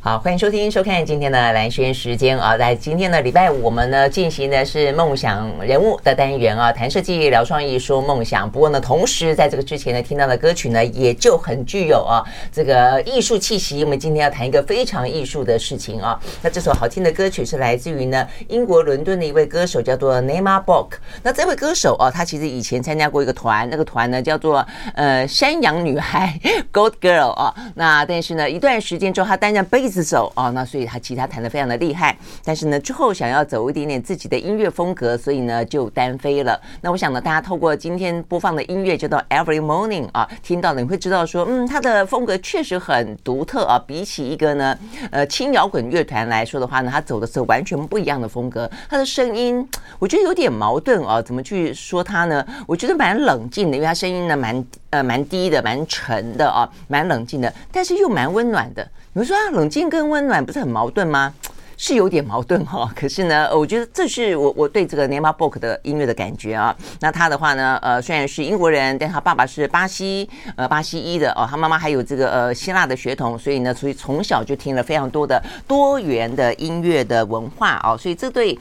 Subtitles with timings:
[0.00, 2.56] 好，欢迎收听、收看今天的蓝轩时间啊！
[2.56, 8.48] 在今天的礼拜五，我们呢进行的是梦想人物的单元啊，谈设计、聊创意、说梦想。
[8.48, 12.22] 不过呢，同时在这个之前呢，听到的歌曲呢，也就很具有啊
[12.52, 13.82] 这个艺术气息。
[13.82, 16.18] 我们今天要谈一个非常艺术的事情啊。
[16.42, 20.90] 那这首好听的歌曲是来自于呢英国伦敦的一位歌手，叫做 Naima Bock。
[21.24, 26.38] 那这位歌手啊，他其实以前参加过一个团，那个团呢叫做呃山羊女孩
[26.72, 27.52] Gold Girl 啊。
[27.74, 36.60] 那但是呢，一段时间之后，他担任贝一直走哦，那所以他吉他弹得非常的厉害，但是呢之后想要走一点点自己的音乐风格，所以呢就单飞了。
[36.82, 43.82] 那我想呢，大家透过今天播放的音乐，叫做 Every Morning 啊，听到了你会知道说，嗯，他的风格确实很独特啊。
[43.86, 44.78] 比起一个呢，
[45.10, 48.70] 呃，轻摇滚乐团来说的话呢，他走的是完全不一样的风格。
[48.90, 49.66] 他的声音
[49.98, 52.44] 我觉得有点矛盾啊，怎么去说他呢？
[52.66, 58.86] 我觉得蛮冷静的，因为他声音呢蛮呃蛮低的，蛮沉的啊，蛮冷静的，但是又蛮温暖的。
[59.14, 61.32] 你们说啊，冷静跟温暖不是很矛盾吗？
[61.78, 62.90] 是有点矛盾哈。
[62.94, 66.76] 可是呢，我觉得这是我我对这个 Naima Bok 的音乐的感觉啊。
[67.00, 78.58] 那他的话呢，呃，虽然是英国人，但他爸爸是巴西呃巴西裔的哦，他妈妈还有这个呃希腊的血统，所以呢，所以从小就听了非常多的多元的音乐的文化哦，所以这对。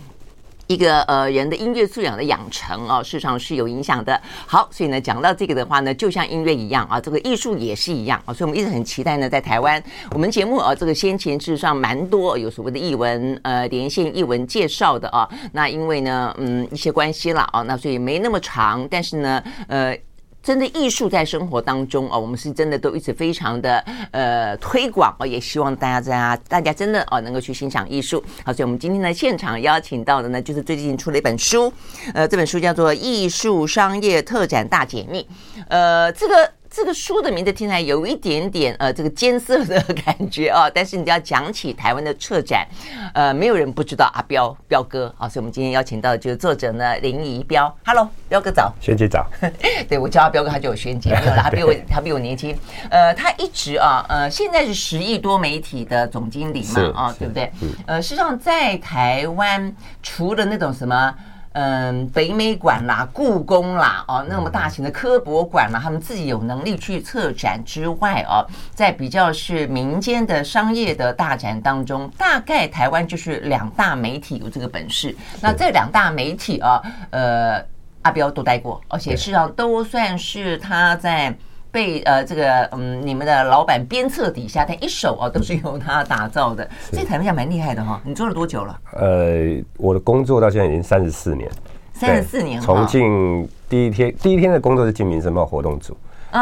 [0.68, 4.20] 一个呃人的音乐素养的养成哦，事实上是有影响的。
[4.46, 19.98] 好，所以呢，讲到这个的话呢，就像音乐一样啊，这个艺术也是一样啊，所以我们一直很期待呢，在台湾我们节目啊，这个先前事实上蛮多有所谓的译文呃连线译文介绍的啊，那因为呢，嗯，一些关系了啊，那所以没那么长，但是呢，呃。
[20.48, 28.24] 真的艺术在生活当中哦，我们是真的都一直非常的呃推广哦，也希望大家在，大家真的哦能够去欣赏艺术。
[28.46, 31.70] 好，所以我们今天呢现场邀请到的呢，就是最近出了一本书，
[32.14, 35.20] 呃，这本书叫做《艺术商业特展大解密》，
[35.68, 36.50] 呃，这个。
[36.78, 40.70] 这个书的名字听起来有一点点呃，这个艰涩的感觉啊。
[40.72, 42.68] 但是你要讲起台湾的策展，
[43.16, 45.28] 呃，没有人不知道阿彪彪哥啊。
[45.28, 47.76] 所以我们今天邀请到的就是作者呢林怡彪。
[47.84, 48.72] Hello，彪哥早。
[48.80, 49.26] 萱姐早。
[49.90, 52.56] 对，我叫阿彪哥，他就有萱姐，没有了，他比我他比我年轻。
[52.92, 57.52] 呃，他一直啊，呃，现在是十亿多媒体的总经理嘛，啊，对不对？
[57.88, 61.12] 呃，实际上在台湾除了那种什么。
[61.60, 68.46] 嗯，北美馆啦、故宫啦，哦，那么大型的科博馆啦，他们自己有能力去策展之外，哦，
[68.76, 75.18] 在比较是民间的商业的大展当中，大概台湾就是两大媒体有这个本事。
[75.42, 76.80] 那这两大媒体啊，
[77.10, 77.66] 呃，
[78.04, 81.36] 阿彪都待过，而且事实上都算是他在。
[81.78, 88.02] 被呃这个嗯你们的老板鞭策底下，他一手啊都是由他打造的，这台面下蛮厉害的哈。
[88.04, 88.80] 你做了多久了？
[88.94, 91.48] 呃，我的工作到现在已经三十四年，
[91.94, 92.60] 三十四年。
[92.60, 95.96] 重庆第一天第一天的工作是进民生报活动组。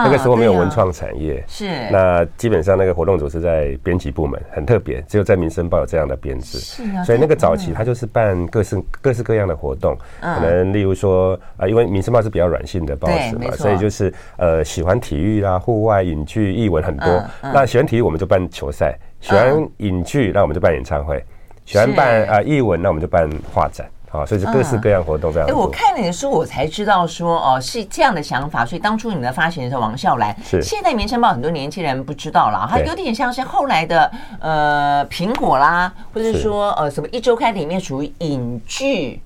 [0.04, 1.66] 那个时候没有文创产业，是。
[1.92, 6.58] 那基本上那个活动组是在编辑部门，很特别，只有在民生报有这样的编制。
[6.60, 17.24] 是啊，所以那个早期他就是办各式各式各样的活动，可能例如说啊，因为民生报是比较软性的报纸嘛，所以就是呃喜欢体育啦、户外影剧、艺文很多。
[17.42, 21.24] 那喜欢体育我们就办球赛，喜欢影剧那我们就办演唱会，
[21.66, 23.88] 喜欢办啊艺文那我们就办画展。
[24.12, 25.50] 啊，所以是各式各样活动这样。
[25.50, 28.66] 哎，我看了你的书，我才知道说哦，是这样的想法。
[28.66, 39.22] 所以当初你的发行人是王笑兰，是现在《民生报》很多年轻人不知道了，它有点像是后来的呃苹果啦，或者说呃什么一周刊里面属于影剧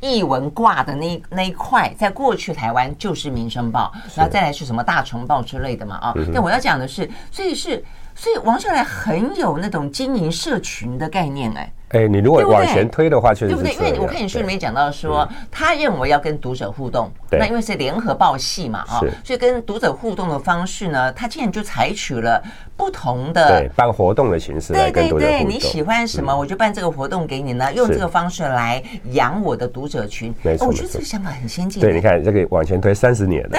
[0.00, 6.14] 译文挂的那那一块，在过去台湾就是《民生报》，然后再来是什么大成报之类的嘛啊。
[6.32, 11.72] 但我要讲的是，所以是所以王孝兰很有那种经营社群的概念哎。
[11.94, 13.72] 哎，你如果往前推的话，确实对不对？
[13.72, 22.42] 因为我看你书里面讲到说，他认为要跟读者互动，那因为是联合报系嘛，啊，所以跟读者互动的方式呢，他竟然就采取了
[22.76, 25.26] 不同的办活动的形式来跟读者。
[25.26, 28.82] 对对对，你喜欢什么，我就办这个活动给你呢，用这个方式来
[29.12, 30.34] 养我的读者群。
[30.42, 31.80] 没错，我觉得这个想法很先进。
[31.80, 33.58] 对，你看这个往前推三十年了。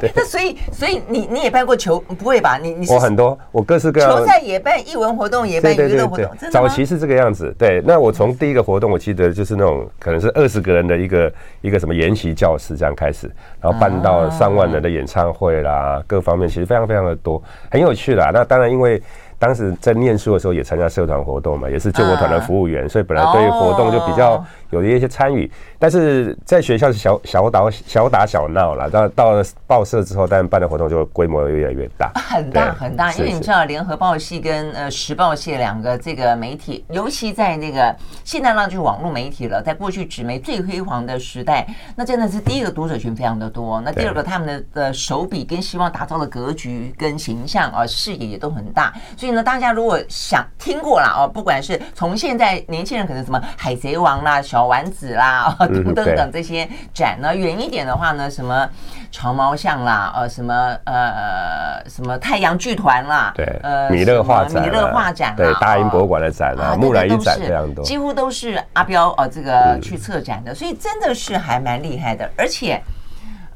[0.00, 2.00] 对， 那所以所以你你也办过球？
[2.00, 2.58] 不会吧？
[2.60, 4.10] 你你我很多，我各式各样。
[4.10, 6.28] 球赛也办，艺文活动也办，娱乐活动。
[6.50, 7.68] 早期是这个样子，对。
[7.68, 18.30] 对，那我从第一个活动，我记得就是那种可能是二十个人的一个一个什么研习教室这样开始，然后办到上万人的演唱会啦，各方面其实非常非常的多，很有趣啦。
[18.32, 19.02] 那当然，因为
[19.38, 25.50] 当时在念书的时候也参加社团活动嘛，也是救国团的服务员，嗯、所以本来对于活动就比较有一些参与。
[25.78, 33.12] 但是在学校是小小打小打小闹了，到到了报社之后，当然办的活动就规模越来越大，很大很大。
[33.14, 37.94] 因为你知道，联合报系跟呃时报系两个这个媒体，尤其在那个
[38.24, 43.80] 现在那就是网络媒体了，在过去纸媒最辉煌的时代，那真的是第一个读者群非常的多。
[43.80, 48.92] 那第二个，他们的的手笔跟希望打造的格局跟形象啊视野也都很大。
[49.16, 58.68] 所以呢，大家如果想听过了哦，不管是从现在年轻人可能什么海贼王啦、小丸子啦 等等等这些展呢，远一点的话呢，什么
[59.10, 72.80] 长毛象啦，呃，什么呃什么太阳剧团啦，对，呃，米勒画展、米勒画展，对，大英博物馆的展啊，木乃伊展非常多，几乎都是阿彪呃这个去策展的，所以真的是还蛮厉害的，而且。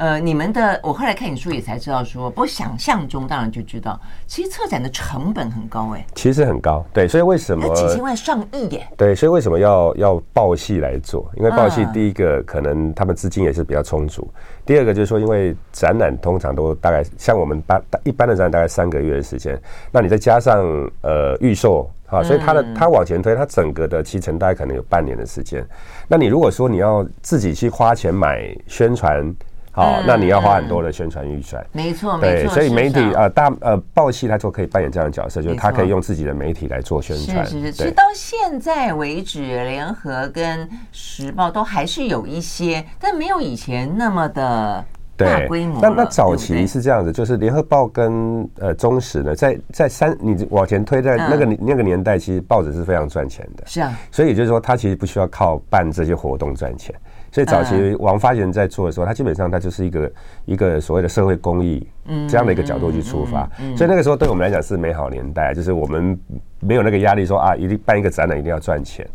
[0.02, 8.84] 呃，你们的我后来看你书也才知道说，不过想象中当然就知道，其实策展的成本很高哎，其实很高，对，所以为什么几千万上亿耶？
[8.96, 11.30] 对，所以为什么要要报系来做？
[11.36, 14.28] 因为报系第一个可能他们资金也是比较充足，
[14.66, 19.56] 第二个就是说，因为展览通常都大概像我们般一般的展览大概三个月的时间，
[19.92, 20.64] 那你再加上
[21.02, 25.64] 呃预售啊，所以它的它往前推，它整个的期程大概可能有半年的时间。
[26.08, 29.32] 那你如果说你要自己去花钱买宣传。
[29.74, 37.42] 好，那你要花很多的宣传预算，没错，对，所以媒体呃，大呃报系它就可以扮演这样的角色，就是他可以用自己的媒体来做宣传。
[37.46, 44.84] 是是是，其实到现在为止，联合跟时报都还是有一些，但没有以前那么的
[45.16, 45.80] 大规模。
[45.80, 53.64] 那那早期是这样子，就是联合报跟呃中时呢，在在三你往前推，在那个那个年代，其实报纸是非常赚钱的。
[53.66, 56.94] 是啊，所以也就是说，他其实不需要靠办这些活动赚钱。
[57.32, 60.12] 所以早期王发言人在做的时候，他基本上他就是一个
[60.44, 61.84] 一个所谓的社会公益
[62.28, 66.16] 这样的一个角度去出发，所以那个时候对我们来讲是美好年代，就是我们
[66.60, 69.08] 没有那个压力说啊，一定办一个展览一定要赚钱。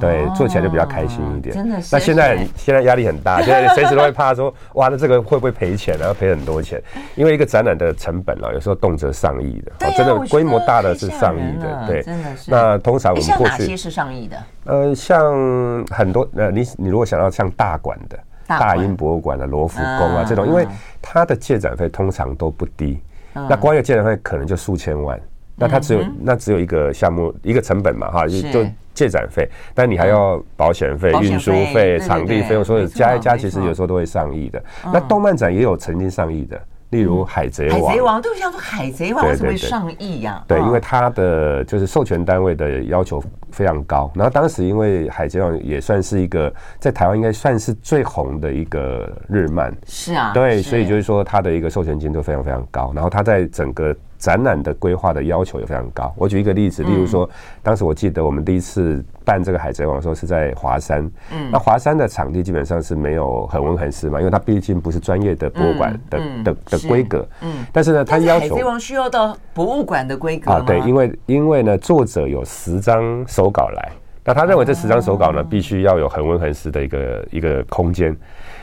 [0.00, 1.54] 对，做起来就比较开心一点。
[1.54, 1.94] 真的是。
[1.94, 5.96] 那现在现在压力很大， 现在随时都会怕说，哇，那这个会不会赔钱？
[5.98, 6.82] 然后赔很多钱，
[7.14, 9.72] 因为一个展览的成本啊，有时候动辄上亿的。
[9.86, 11.86] 哦，真的规模大的是上亿的。
[11.86, 12.50] 对，真的是。
[12.50, 13.62] 那通常我们过去。
[13.62, 14.36] 哪些是上亿的？
[14.64, 20.66] 呃，像很多呃，你你如果想要像大馆的，大英博物馆的罗浮宫啊这种，因为
[21.02, 22.98] 它的借展费通常都不低，
[23.32, 25.20] 那光一个借展费可能就数千万，
[25.54, 28.64] 那它只有那只有一个项目一个成本嘛，哈，就。
[28.96, 34.60] 借展费，但你还要保险费、运输费、场地费用，所以加一加，其实有时候都会上亿的。
[34.90, 36.58] 那动漫展也有曾经上亿的，
[36.88, 37.78] 例如《海贼王》。
[37.86, 40.42] 海贼王，对不起，说《海贼王》为什么会上亿呀？
[40.48, 43.22] 对，因为它的就是授权单位的要求
[43.52, 44.10] 非常高。
[44.14, 46.50] 然后当时因为《海贼王》也算是一个
[46.80, 49.70] 在台湾应该算是最红的一个日漫。
[49.86, 50.32] 是啊。
[50.32, 52.92] 对，所以就是说它的一个授权金都非常非常高。
[52.94, 53.94] 然后它在整个。
[54.18, 56.12] 展览的规划的要求也非常高。
[56.16, 57.28] 我举一个例子，例如说，
[57.62, 61.08] 当时我记得我们第一次办这个海贼王的时候是在华山。
[61.32, 67.26] 嗯，那华山的场地基本上是没有很温很湿嘛，因为它毕竟不是专业的博物馆的的的规格。
[67.42, 70.62] 嗯，但是呢，它要求海贼王需要到博物馆的规格啊。
[70.66, 73.92] 对，因为因为呢，作者有十张手稿来，
[74.26, 78.14] 那他认为这十张手稿呢，必须要有恒温恒湿的一个一个空间。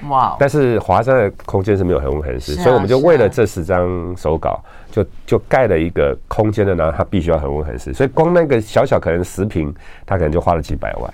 [0.10, 0.36] 哇！
[0.38, 4.60] 但是华山的空间是没有恒温恒湿，所以我们就为了这十张手稿，
[4.92, 9.74] 就就盖了一个空间的呢，它必须要恒温恒湿，所以光那个小小可能十平，
[10.06, 11.14] 它可能就花了几百万。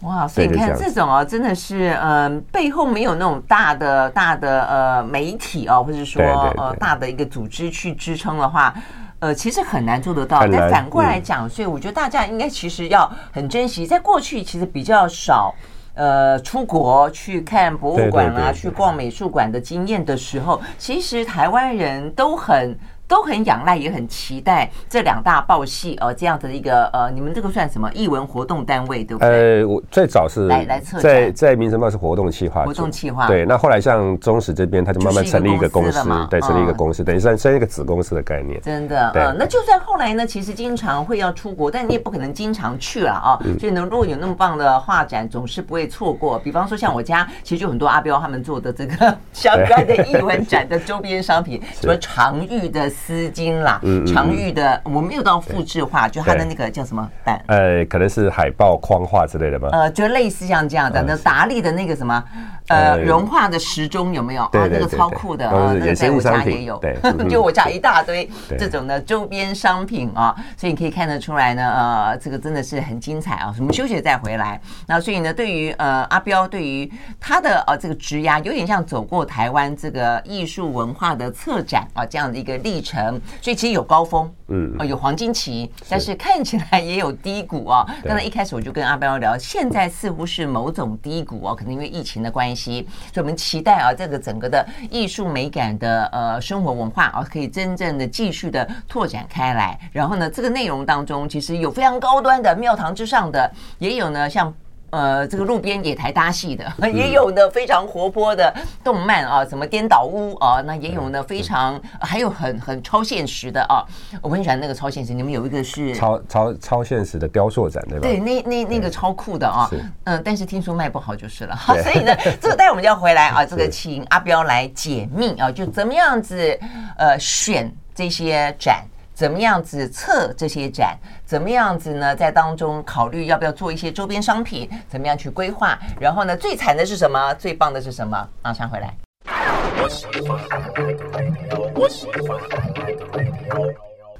[0.00, 0.26] 哇！
[0.26, 6.22] 所以你看这种啊，真的是嗯，背后没有那种大的大的呃媒体哦，或者说
[6.56, 8.74] 呃大的一个组织去支撑的话，
[9.18, 10.46] 呃，其实很难做得到。
[10.46, 15.54] 但反过来讲，所以我觉得大家应该其实要很珍惜，在过去其实比较少。
[15.94, 22.76] 呃，出国去看博物馆啊，去逛美术馆的经验的时候，其实台湾人都很。
[23.06, 29.60] 都很仰赖，也很期待这两大报系呃这样子的一个呃，你们这个算什么艺文活动单位对不对？
[29.60, 33.44] 呃，我最早是来来策在在民生报是活动企划，活动企划对。
[33.44, 38.58] 那后来像中实这边，他就慢慢成立一个公司，对，成立一个公司，等于算算一个子公司的概念。
[38.62, 43.38] 真的，嗯，那就算后来呢，其实经常会要出国，但你也不可能经常去了啊。
[43.60, 46.38] 所以呢，如果有那么棒的画展，总是不会错过。
[46.38, 52.90] 比方说像我家，其实就很多阿彪他们做的这个相关的艺文展的周边商品， 什么常玉的。
[52.94, 57.42] 丝巾啦，常玉的，我没有到复制化，就它的那个叫什么版？
[57.48, 59.68] 呃，可能是海报框画之类的吧。
[59.72, 62.24] 呃，就类似像这样的，那达利的那个什么，
[62.68, 64.44] 呃，融化的时钟有没有？
[64.44, 66.80] 啊，那个超酷的啊，那个在我家也有，
[67.28, 68.28] 就我家一大堆
[68.58, 73.54] 这种的周边商品啊，所以你可以看得出来呢，呃，这个真的是很精彩啊。
[73.58, 76.90] 我们休息再回来，那所以呢，对于呃阿彪，对于
[77.20, 83.20] 他的呃这个职涯，有点像走过台湾这个艺术文化的策展啊这样的一个历程。
[83.42, 87.86] 所以其实有高峰，嗯，有黄金期，但是看起来也有低谷啊。
[88.04, 99.78] 刚才一开始我就跟阿彪聊，现在似乎是某种低谷哦，可能因为疫情的关系，所以我们期待啊，这个整个的艺术美感的呃生活文化啊，可以真正的继续的拓展开来。
[99.92, 104.52] 然后呢，这个内容当中其实有非常高端的庙堂之上的，也有呢像。
[104.94, 113.82] 呃，这个路边野台搭戏的， 也有呢非常活泼的动漫啊，什么颠倒屋啊，那也有呢非常，还有很很超现实的啊，
[114.22, 115.12] 我很喜欢那个超现实。
[115.12, 118.02] 你们有一个是超超超现实的雕塑展，对吧？
[118.02, 119.68] 对，那那那个超酷的啊，
[120.04, 121.56] 嗯，但是听说卖不好就是了。
[121.58, 126.56] 好，所以呢，这个待会我们就要回来啊，这个请阿彪来解密啊，就怎么样子
[126.96, 128.84] 呃选这些展。
[129.14, 130.98] 怎么样子测这些展？
[131.24, 132.14] 怎么样子呢？
[132.16, 134.68] 在当中考虑要不要做一些周边商品？
[134.88, 135.78] 怎么样去规划？
[136.00, 136.36] 然后呢？
[136.36, 137.32] 最惨的是什么？
[137.34, 138.28] 最棒的是什么？
[138.42, 138.92] 马上回来。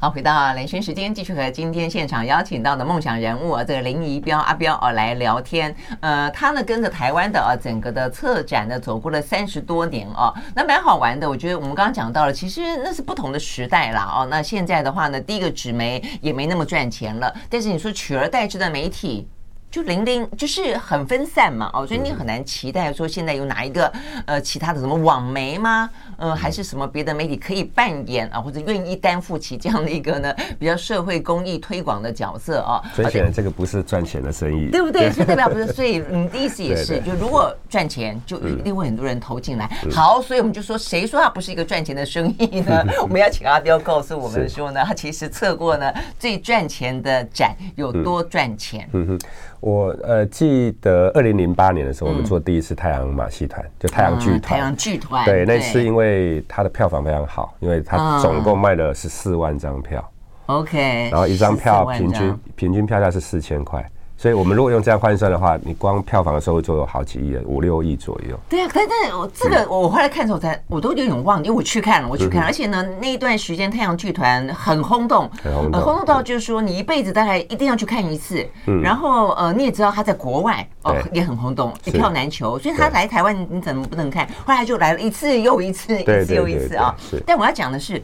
[0.04, 5.74] 好，回到雷军时间，继续和今天现场邀请到的梦想人物这个林怡彪阿标哦来聊天。
[6.00, 11.26] 呃，他呢跟着台湾的啊整个的策展呢走过了三十多年哦，那蛮好玩的。
[11.26, 14.28] 我觉得我们刚刚讲到了，其实那是不同的时代啦哦。
[14.30, 19.26] 那现在的话呢，第一个纸媒也没那么赚钱了，但是你说取而代之的媒体。
[19.74, 23.92] 就零零就是很分散嘛，哦，所以你很难期待说现在有哪一个
[24.24, 25.90] 呃其他的什么网媒吗？
[26.16, 32.80] 呃，还是什么别的媒体可以扮演啊，或者愿意担负起这样的一个呢 比较社会公益推广的角色啊？
[32.94, 35.10] 所以显然这个不是赚钱的生意，对不对？
[35.10, 39.66] 所以代表不是，所以你的意思也是，就如果赚钱，就一定会很多人投进来。
[39.90, 42.84] 好，所以我们就说，谁说它不是一个赚钱的生意呢？
[43.02, 48.88] 我们要请阿标告诉我们说呢，他其实测过呢最赚钱的展有多赚钱。
[48.92, 49.20] 嗯哼。
[49.64, 54.40] 我呃记得二零零八年的时候，我们做第一次太阳马戏团，就太阳剧团。
[54.42, 55.24] 太阳剧团。
[55.24, 60.06] 对，那次因为它的票房非常好，因为它总共卖了十四万张票。
[60.46, 61.08] OK。
[61.10, 63.82] 然后一张票平均平均票价是四千块。
[64.16, 68.38] 所以，我们如果用这样换算的话，你光票房的收入就有好几亿了，五六亿左右。
[68.48, 78.46] 对啊，但但我这个我后来看的时候，才我都有点忘，因为我去看了，我去看了，而且呢，那一段时间太阳剧团很轰动，很轰动，轰动到就是说你一辈子大概一定要去看一次。
[78.82, 84.26] 然后呃，你也知道他在国外哦也很轰动，一票难求，所以他来台湾你怎么不能看？
[84.46, 86.94] 后来就来了一次又一次，一次又一次啊。
[87.26, 88.02] 但我要讲的是，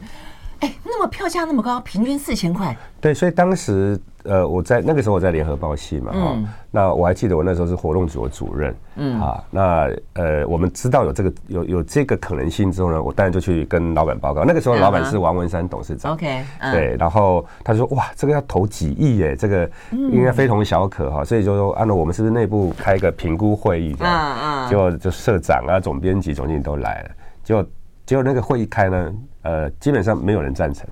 [0.61, 2.75] 哎，那么票价那么高，平均四千块。
[2.99, 3.99] 对，所以当时。
[4.23, 14.43] 呃，我在那个时候我在联合报系嘛，哈、嗯，那我还记得我那时候是活动组的主任，嗯，啊，那呃，我们知道有这个有有这个可能性之后呢，我当然就去跟老板报告。
[14.43, 27.09] 那个时候老板是王文山董事长，OK，、嗯、对，然后他就说哇，这个要投几亿耶，这个应该非同小可哈，所以就说按照我们是不是内部开一个评估会议，嗯嗯，结果就社长啊、总编辑、总经理都来了，
[27.43, 27.65] 结果
[28.05, 29.11] 结果那个会议开呢，
[29.43, 30.87] 呃，基本上没有人赞成。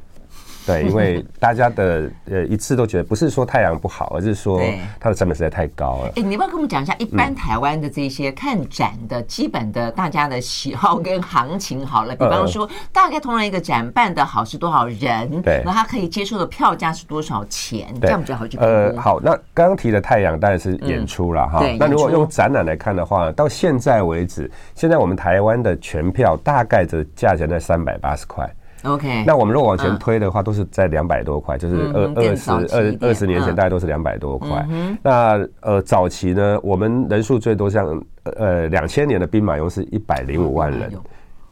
[0.70, 4.62] 对，因为 大家的呃一次都觉得不是说太阳不好，而是说
[5.00, 6.12] 它的成本实在太高了。
[6.16, 11.86] 哎，你要不要跟我们讲一下一般台湾的这些看展的基本的大家的喜好跟行情？
[11.86, 15.42] 好了，比方说大概通常一个展办的好是多少人？
[15.42, 17.88] 对，然后他可以接受的票价是多少钱？
[18.02, 21.64] 这样比较好去呃，好，那刚刚提的太阳当然是演出了哈。
[21.80, 28.50] 那如果用展览来看的话，到现在为止，现在我们台湾的全票大概的价钱在三百八十块。
[28.84, 34.66] OK，那我们如果往前推的话，都是在两百多块，就是二二十二二十年前大概都是两百多块。
[35.04, 40.92] 那呃早期呢，我们人数最多像呃两千年的兵马俑是一百零五万人。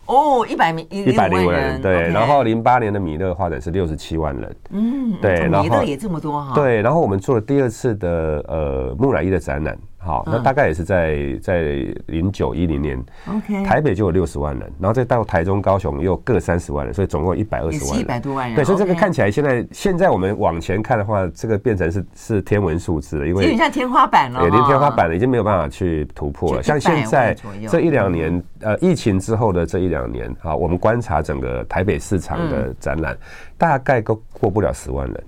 [0.05, 2.09] 哦，一百名一百零五人，对。
[2.09, 4.55] 然后零八年的米勒画展是六十七万人。
[4.69, 5.33] 嗯，对。
[5.33, 6.55] 然后米勒也这么多哈。
[6.55, 8.09] 对，然后我们做了第二次的
[8.47, 9.77] 呃木乃伊的展览。
[10.07, 12.97] 好，那大概也是在在零九一零年
[13.27, 18.55] ，OK，台北就有六十万人，然后再到台中、高雄又各三十万人，所以总共一百二十万人，一百多万人。
[18.55, 26.63] 对，所以这个看起来现在现在我们往前看的话，这个变成是是天文数字了，因为有点像天花板了，对，连天花板了，已经没有办法去突破了。
[26.63, 27.35] 像现在
[27.67, 33.17] 这一两年，呃，疫情之后的这一两年，啊，我们观察整个台北市场的展览，
[33.57, 35.23] 大概都过不了十万人，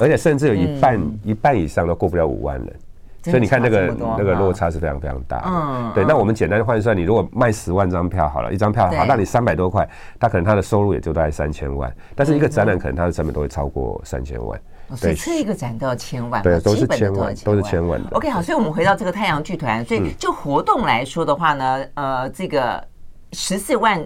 [0.00, 2.74] 而且甚至有一半一半以上都过不了五万人。
[3.22, 6.04] 所以你看那个那个落差是非常非常大的，嗯，对。
[6.04, 9.86] 那我们简单换算，你如果卖十万张票好了，一张票好，那你三百多块，
[10.18, 14.60] 他可能他的收入也就大概三千万，但是一个展览可能他的成本都会超过三千万。
[15.00, 18.08] 对，这一个展都要千万，对，都是千万，都是千万的。
[18.12, 22.82] OK，好，所以我们回到这个太阳剧团，所以就活动来说的话呢，呃，这个
[23.32, 24.02] 十四万。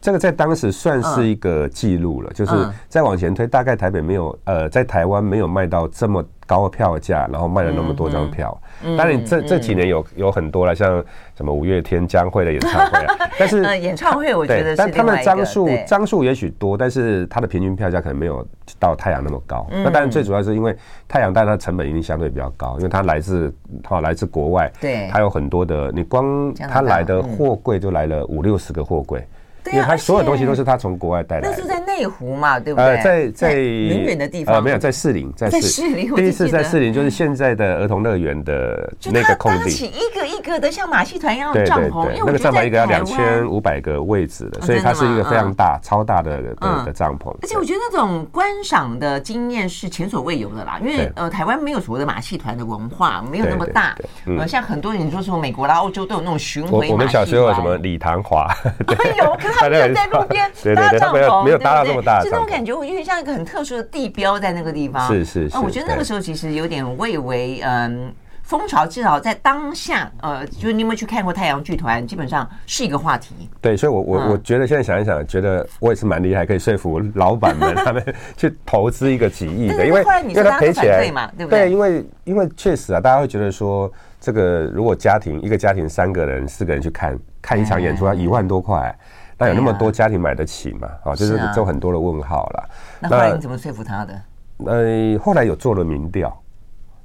[0.00, 2.52] 这个在当时算是一个记录了，就是
[2.88, 8.58] 再往前推，大概台北没有呃，在台湾没有卖到这么高的票价，然后卖了那么多张票。
[8.96, 11.04] 当然，这这几年有有很多了，像
[11.36, 13.14] 什么五月天、江蕙的演唱会啊。
[13.38, 18.46] 但是 演唱会我觉得，但他们的张数张数也许多，但是它的平均票价可能没有
[18.78, 19.66] 到太阳那么高。
[19.70, 20.74] 那当然最主要是因为
[21.06, 29.24] 太阳，但它的成本一定相对比较高，因为它来自它来自国外，对，它有很多的，你光它来的货柜就来了五六十个货柜。
[29.72, 31.50] 因为他所有东西都是他从国外带来的。
[31.50, 32.86] 那是在内湖嘛，对不对？
[32.86, 34.54] 呃，在在很远的地方。
[34.54, 36.14] 呃，没有在士林，在士林。
[36.14, 39.70] 第一次在士林，就是现在的儿童乐园的那个空地。
[39.70, 47.30] 起一个一个的像马戏团一样的帐篷，那个帐篷一个要两千五百个位置的，所以它是一个非常大、超大的的的帐篷。
[47.42, 53.96] 而且我觉得那种观赏的经验是前所未有的啦，因为呃，台湾没有所谓的马戏团的文化，没有那么大。
[54.38, 56.88] 呃，像很多人说什么美国啦、欧洲都有那种巡回。
[56.90, 58.48] 我们小时候有什么李唐华？
[59.18, 59.36] 有。
[59.58, 65.06] 他们就在路边搭帐篷，没有搭到这么大，就那种感觉，我有点像一个很特殊的地标在那个地方。
[65.08, 72.04] 是是是，我觉得那个时候其实有点蔚为嗯风潮，至少在当下，呃，就是你有没有去看过太阳剧团？
[72.04, 73.48] 基本上是一个话题。
[73.60, 78.04] 对，所以我我我觉得现在想一想，觉得我也是蛮厉害，可以说服老板们 他们
[78.36, 81.60] 去投资一个几亿的，因为因为他赔起来嘛，对不对？
[81.60, 83.88] 对，因为因为确实啊，大家会觉得说，
[84.20, 88.92] 这个如果家庭一个家庭三个人四个人去看看一场演出要一万多块。
[89.40, 90.88] 那有那么多家庭买得起吗？
[91.02, 92.70] 啊，就是就很多的问号了。
[93.00, 94.22] 那后来你怎么说服他的？
[94.66, 96.38] 呃，后来有做了民调，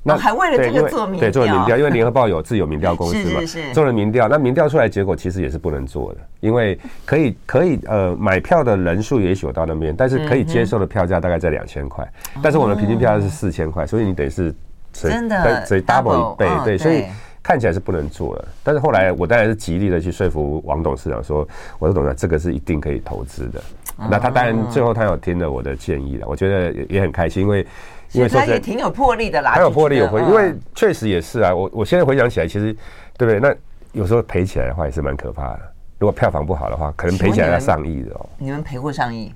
[0.03, 4.27] 那还为了这个做民调，对，做了民调，因为联合报有自有民调公司嘛， 是是是，做了民调。
[4.27, 12.05] 那民调出来结果其实也是不能做的，因为可以 可以呃买票的人数也许有到那边，但是可以接受的票价大概在两千块，
[12.43, 14.53] 但是我们平均票价是四千块，所以你得是
[14.91, 17.05] 真的所以 double 一倍，对，所以。
[17.45, 21.47] 看起来是不能做了，但是后来我当然是极力的去说服王董事长说，
[21.77, 23.61] 我说董事长，这个是一定可以投资的。
[24.09, 27.67] 那他当然最后他有听了我的建议了，我觉得也也很开心，因为
[28.13, 32.75] 因为他也挺有魄力的啦，很有魄力有魄力，因为确实也是啊，我我现在回想起来，其实
[33.15, 33.39] 对不对？
[33.39, 33.55] 那
[33.91, 35.59] 有时候赔起来的话也是蛮可怕的。
[35.99, 38.25] 如果票房不好的话，可能赔起来要上亿的哦。
[38.39, 39.31] 你们赔过上亿？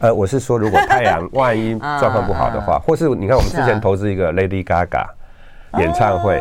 [0.00, 5.06] 呃，我是说，如果太阳万一状况不好的话， 或是你看我们之前投资一个 Lady Gaga
[5.78, 6.40] 演唱会，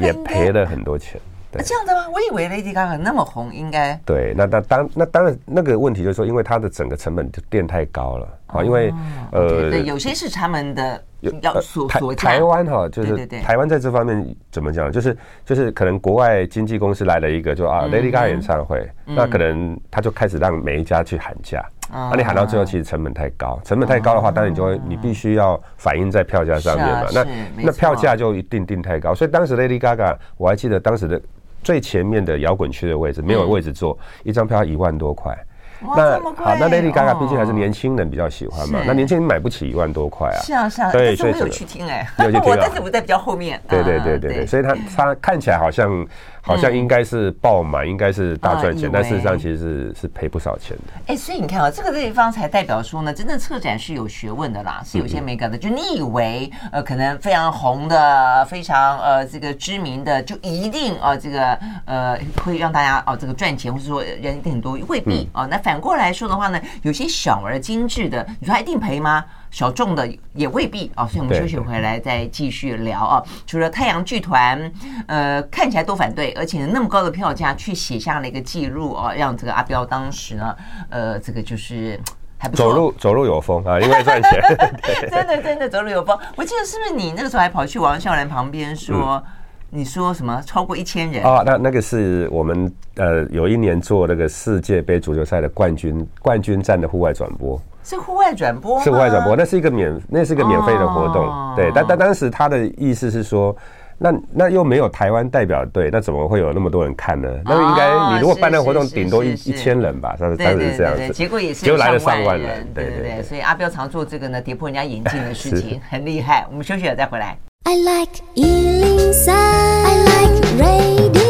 [0.00, 1.20] 也赔了很多钱。
[1.54, 2.06] 啊、这样的吗？
[2.10, 4.32] 我以为 Lady Gaga 那么红，应该对。
[4.34, 8.60] 那那当那当然那个问题就是说，因为它的整个成本就垫太高了啊。
[8.60, 8.90] 哦、因为
[9.32, 11.04] 呃，对，有些是他们的
[11.42, 14.90] 要所台台湾哈，就是台湾在这方面怎么讲？
[14.90, 15.14] 就是
[15.44, 21.62] 就是可能国外经纪公司来了一个，就啊、嗯、Lady Gaga 演唱会，嗯、那可能他就开始让每一家去喊价。
[21.92, 27.00] 那、嗯、你喊到最后，其实成本太高，成本太高的话，当然你就会你必须要反映在票价上面嘛。
[27.02, 27.26] 啊、那
[27.56, 31.20] 那票价就一定定太高，所以当时 Lady Gaga 我还记得当时的。
[31.64, 35.32] 最前面的摇滚区的位置没有位置坐，一张票要一万多块。
[35.80, 40.42] 那好，那 Lady Gaga 毕竟还是年轻人比较喜欢嘛，那年轻人买不起一万多块啊。
[40.42, 43.62] 是啊是啊，对，所以没有去听哎， 我但是我在比较后面。
[43.68, 46.04] 对对对对对，所以他他看起来好像。
[46.44, 50.92] 好像应该是爆满，应该是大赚钱，但事实上其实是是赔不少钱的。
[51.06, 55.56] 哎，所以你看啊，这个地方才代表说呢，真正策展是有学问的啦，是有些美感的。
[55.56, 65.46] 就你以为呃，可能非常红的、非常呃这个知名的，就一定啊这个呃会让大家哦这个赚钱，或者说人一定很多，未必啊。
[65.46, 69.24] 那反过来说的话呢，有些小而精致的，你说他一定赔吗？
[69.52, 73.22] 小众的也未必啊，所以我们休息回来再继续聊啊。
[73.46, 74.72] 除了太阳剧团，
[75.06, 80.56] 呃，看起来都反对，而且那么高的票价，去写下了一个记录啊，让这个阿彪当时呢，
[80.88, 82.00] 呃，这个就是
[82.38, 82.64] 还不错。
[82.64, 84.42] 走路走路有风啊， 因为赚钱。
[85.10, 86.18] 真的真的走路有风。
[86.34, 89.32] 我记得是不是你那个时候还跑去王孝兰旁边说，嗯、
[89.74, 91.42] 你说什么超过一千人啊？
[91.46, 97.58] 那那个是我们呃有一年做那个世界杯足球赛的冠军冠军战的户外转播。
[97.82, 101.72] 是户外转播，是户外转播，那是一个免，那是一个免费的活动，哦、对。
[101.74, 103.56] 但但当时他的意思是说，
[103.96, 107.28] 那那又没有台湾代表队，那怎么会有那么多人看呢？
[107.28, 111.08] 哦、那应该你如果办那个活动，顶多一一千人吧，当时当时是这样子。
[111.14, 113.22] 结果也是，就来了上万人，对对对。
[113.22, 116.46] 所以阿彪常做这个呢，跌破人家眼镜的事情，很厉害。
[116.50, 117.38] 我们休息了再回来。
[117.64, 121.22] I like 103, I like radio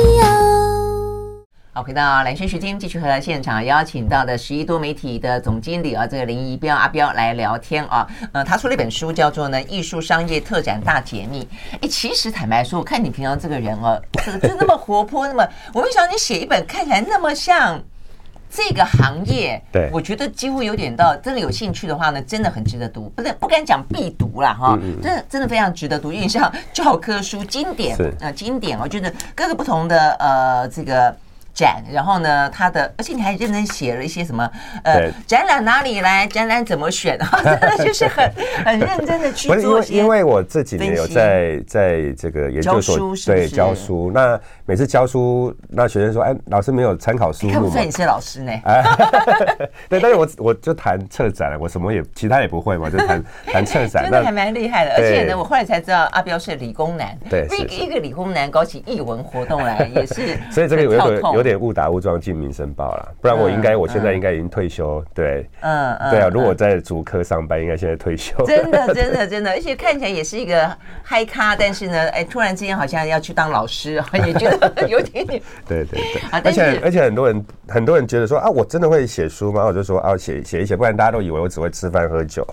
[1.74, 8.06] 好，回到兰轩时间，继续和现场邀请到的十一多媒体的总经理啊，这个林一彪阿彪来聊天啊。
[8.32, 11.44] 呃，他出了一本书，叫做呢《艺术商业特展大解密》。
[11.82, 17.82] 哎，其实坦白说，我看你平常这个人哦，这个就那么活泼，那么我没想到你写一本看起来那么像
[18.52, 19.60] 这个行业。
[19.72, 23.08] 对，我觉得几乎有点到真的有兴趣的话呢，真的很值得读。
[23.16, 31.16] 不是不敢讲必读了哈，真的真的非常值得读，因为像教科书经典，呃，经典，我觉得各个不同的呃这个。
[31.54, 34.50] 展，然后呢，他的，而且你还认真写了一些什么，
[34.84, 38.32] 呃，展览哪里来，展览怎么选，真 的就是很
[38.64, 39.56] 很认真的去做。
[39.56, 47.52] 因为因为我这几年有在在这个研究所对教书，那每次教书，那学生说，哎，老师没有参考书目？
[47.52, 48.52] 看不出来你是老师呢。
[49.88, 54.92] 对，但是我我就谈策展，我什么也其他也不会嘛，就谈谈策展， 真的还蛮厉害的。
[54.96, 60.90] 而且呢，我后来才知道阿彪是理工男，对，一个一个理工男搞起艺文活动来也是，所以这个有
[61.41, 68.32] 点有点误打误撞进民生报了，不然我应该我现在应该已经退休，对，嗯对啊，如果在竹科上班，应该现在退休。
[68.46, 70.70] 真的真的真的，而且看起来也是一个
[71.02, 75.42] 嗨咖，但是呢，哎，突然之间好像要去当老师，也觉得有点 点。
[75.66, 79.64] 对对对，而且而且很多人很多人觉得说啊，我真的会写书吗？
[79.64, 82.46] 我就说啊，写写一写，不然大家都以为我只会吃饭喝酒。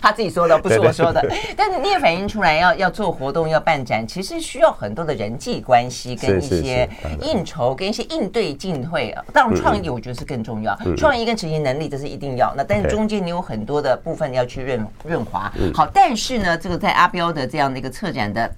[0.00, 1.22] 他自己说的，不是我说的。
[1.56, 6.88] 但是你也反映出来要，要要做活动，要办展，其实需要很多的人际关系，跟一些
[7.20, 9.14] 应酬，跟一些应对进退。
[9.32, 12.54] 当然，创意我觉得是更重要，创意跟执行能力这是一定要。
[12.56, 15.52] 那但是中间你有很多的部分要去润润滑。
[15.74, 18.50] 好，但是呢，这个在阿彪的这样的一个策展的。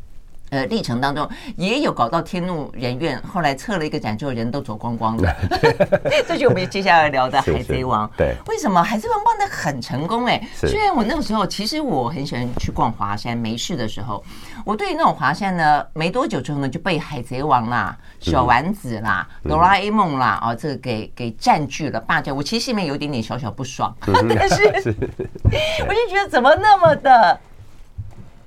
[0.53, 5.35] 呃，历程当中也有搞到天怒人怨，后来撤了一个展之后，人都走光光了。
[6.29, 8.07] 这就我们接下来聊的《海贼王》。
[8.19, 10.27] 对，为什么《海贼王》办的很成功？
[10.27, 14.23] 哎，虽然我那个时候其实我很喜欢去逛华山，没事的时候，
[14.67, 22.37] 我对于那种华山呢，没多久之后呢，就被《海贼王》啦、小丸子啦、哆啦 A 梦啦啊，这个给给占据了霸占。
[22.37, 24.65] 我其实心里面有点点小小不爽，但是
[25.89, 27.41] 我就觉得怎么那么的。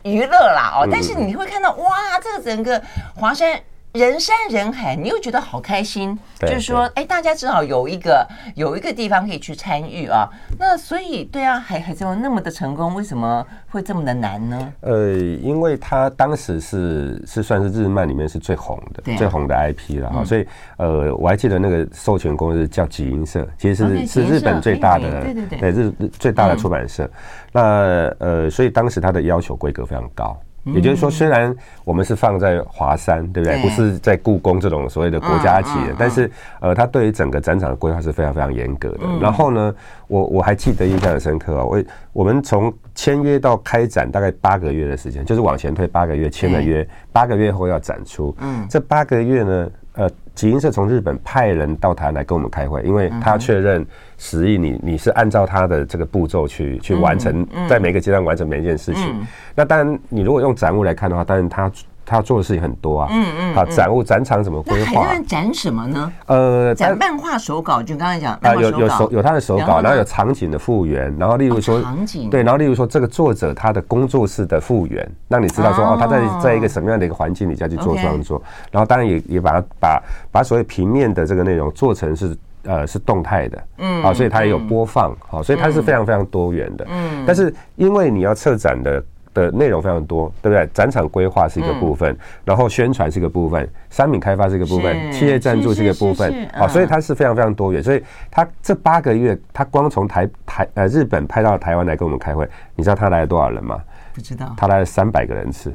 [0.05, 2.79] 娱乐啦哦，但是你会看到哇，这个整个
[3.15, 3.59] 华山
[3.95, 10.27] 人山人海，你又觉得好开心，就是说，哎，大家至少有一个有一个地方可以去参与啊。
[10.59, 14.73] 那所以，对啊，海海贼王那么的成功，为什么会这么的难呢？
[14.81, 27.09] 呃，因为他当时是是算是日漫里面是最红的最红的 IP 了哈，所以呃，我还记得那个授权公司叫集英社，其实是是日本最大的对对对日日最大的出版社。
[27.53, 30.37] 那呃，所以当时他的要求规格非常高，
[30.73, 33.61] 也就是说，虽然我们是放在华山，对不对？
[33.61, 39.05] 不是在故宫这种所谓的国家级的，但是呃，它对于整个展场的规划是非常非常严格的。
[39.21, 39.73] 然后呢，
[40.07, 48.35] 我我还记得印象很深刻啊，我我们从签约到开展大概八个月的时间，就是往前推八个月，签了约，八个月后要展出。
[48.39, 50.09] 嗯，这八个月呢，呃。
[50.35, 53.85] 集英社从日本派人到台湾来跟我们开会，因为他要确认
[54.17, 59.25] 十亿，你你是按照他的这个步骤去去完成，在每个阶段完成每一件事情。
[59.55, 61.71] 那当然，你如果用展物来看的话，当然他。
[62.05, 65.07] 他做的事情很多啊，嗯嗯，好，展物展场怎么规划？
[65.27, 66.13] 展什么呢？
[66.27, 72.29] 呃，展漫画手稿，就刚才讲啊，有有手有他的手稿，然后有场景的复原，然后例如说场景。
[72.29, 78.41] 对，然后例如说这个作者他的工作室的复原，让你知道说哦，他在在一个什么样的一个环境里下去做创作，
[78.71, 89.03] 然后当然也也把它把把所谓平面的这个内容做成是呃是动态的，嗯，好，所以它也有播放，好，所以它是非常非常多元的，嗯，但是因为你要策展的。
[89.35, 90.67] 的内容非常多，对不对？
[90.73, 97.83] 展场规划是一个部分，嗯、然后宣传是一个部分，商品开发是一个部分，企业赞助是一个部分，好，所以它是非常非常多元。
[97.83, 103.79] 所以他这八个月，他光从台台呃日本派到台湾来跟我们开会，你知道他来了多少人吗？
[104.13, 105.71] 不知道，他来了三百个人次。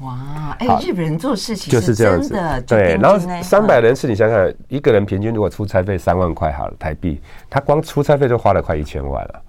[0.00, 2.34] 哇，哎，日本人做事情就是这样子，
[2.66, 2.96] 对。
[3.00, 7.20] 然后三百人次，你想想，一个人平均如果出差费三万块好了台币，
[7.50, 9.42] 他光出差费就花了快一千万了。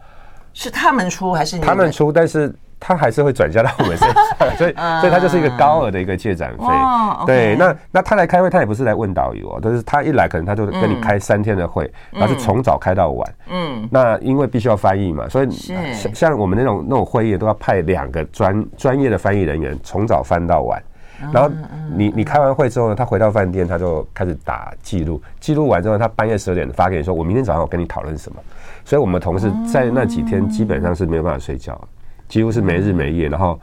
[0.54, 2.12] 是他们出还是你他们出？
[2.12, 2.54] 但是。
[2.86, 4.24] 他还是会转嫁到我们身上，
[4.58, 6.66] 所以所以他就是一个高额的一个借展费。
[7.26, 13.34] 对，那那他来开会，他也不是来问导游哦，但是他一来，可能他就跟你开三天的会，然后是从早开到晚。
[13.50, 20.84] 嗯，那因为必须要翻译嘛，所以像像我们那种那种会议都要派两个专专业的翻译人员，从早翻到晚。
[21.32, 21.50] 然后
[21.96, 28.38] 你你开完会之后呢，他回到饭店，他就开始打记录，记录完之后，他半夜十二点发给你说，我明天早上我跟你讨论什么。
[28.84, 31.80] 所以我们同事在那几天基本上是没有办法睡觉。
[32.34, 33.60] 几乎是没日没夜，然后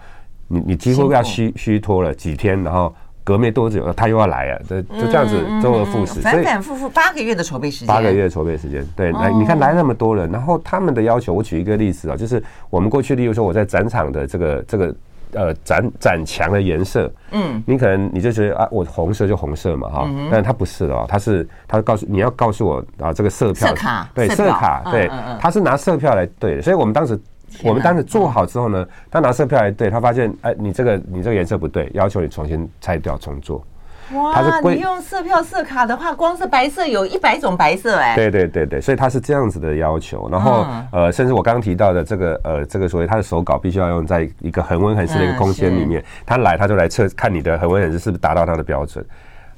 [0.47, 14.95] 你你几乎要虚虚脱了几天，然后隔没多久他又要来啊，就就这样子周而复始，反反复复八个月的筹备时间，八个月的筹备时间，对，来你看来那么多人，然后他们的要求，我举一个例子啊，就是我们过去例如说我在展场的这个这个
[15.33, 23.67] 呃展展墙的颜色，嗯，你可能你就觉得啊，我红色就红色嘛哈，但他不是的哦，他是他告诉你要告诉我啊，这个色票。
[23.67, 27.21] 色卡对色卡对，他是拿色票来对的，所以我们当时。
[27.63, 33.65] 我们当时做好之后呢，他拿色票来对，他发现，哎，你这个你这个颜色不对，要求你重新拆掉重做。
[34.13, 38.17] 哇，你用色票色卡的话，光是白色有一百种白色哎。
[38.17, 40.29] 对对对对，所以他是这样子的要求。
[40.31, 49.05] 然后呃，甚至我刚刚提到的这个呃，这个所谓他的手稿必须要用在一个恒温恒湿的一个空间里面，他来他就来测看你的恒温恒湿是不是达到他的标准。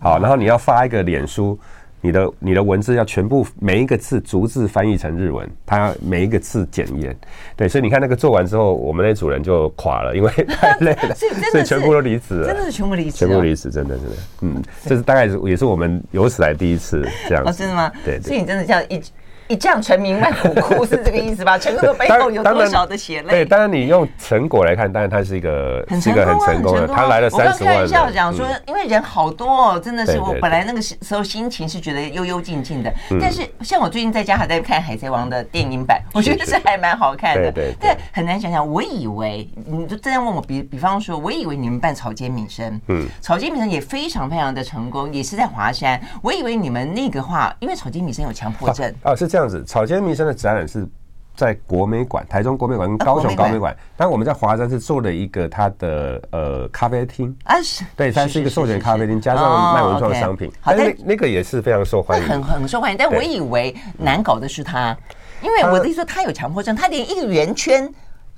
[0.01, 1.59] 好，然后你要发一个脸书。
[2.03, 7.17] 你的你的文字要全部每一个字逐字翻译成日文，它要每一个字检验，
[7.57, 11.15] 对，所以你看那个做完之后，我们那组人就垮了，因为 太累了，
[11.51, 17.91] 所以全部都离职了，真的是全部离职，全部离职，真的真的，嗯，这是大概也是我们有史来第一次这样，哦，真的吗？
[18.05, 19.01] 对，所以你真的叫一。
[19.49, 21.59] 一将成名万骨枯是这个意思吧？
[21.59, 23.31] 成功的背后有多少的血泪？
[23.31, 26.87] 对，当然你用成果来看，当然它是一个是一个很成功的。
[26.87, 27.53] 他来了三十万。
[27.55, 32.93] 我刚开玩笑讲说，因为人好多哦，真的是我本来那个时候心情是觉得幽幽静静的。
[33.21, 37.51] 但是像我最近在家还在看《海贼王》的电影版，我觉得是还蛮好看的。
[37.53, 38.67] 对对，很难想象。
[38.67, 46.01] 我以为你就这样问我，比比方说，我以为你们办草间弥生，嗯，草间弥生也非常非常的成功，也是在华山。
[46.23, 50.27] 我以为你们那个话，因为草间弥生有强迫症啊，是这样子，草间弥生。
[50.27, 50.87] 的展览是
[51.35, 57.35] 在国美馆、台中国美馆跟高雄高美馆，但我们在华山是做了一个它的呃咖啡厅。
[57.45, 62.99] 啊，是对，它是一个授权咖啡厅，加上卖文创商品，好，那那个也是非常受欢迎，很很受欢迎。
[62.99, 64.95] 但我以为难搞的是他，
[65.41, 67.91] 因为我的意思说他有强迫症，他连一个圆圈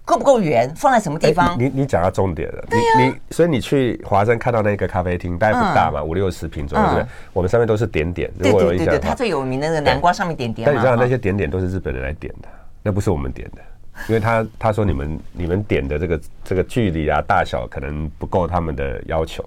[0.05, 1.57] 够不够圆，放在什么地方？
[1.59, 7.05] 你你讲到重点了，你你所以你去华山看到那个咖啡厅，大概不大嘛，五六十平左右，对？
[7.33, 10.67] 我们上面都是点点，对对对对，它最有名的那个南瓜上面点点。
[10.67, 12.49] 但你知道那些点点都是日本人来点的，
[12.83, 13.63] 那不是我们点的，
[14.09, 19.43] 因为他他说你们你们点的这个这个距离啊大小可能不够他们的要求。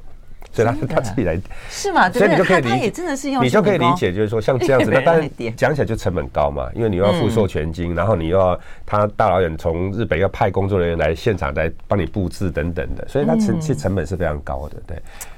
[0.58, 1.40] 所以他他自己来
[1.70, 2.10] 是吗？
[2.12, 14.98] 所以你就可以理解，真的是你就可以理解，就是说像这样子，那当然讲起来就成本高嘛，因为你又要付授权金，然后你又要他大老远从日本要派工作人员来现场来帮你布置等等的，所以他成其实成本是非常高的，对。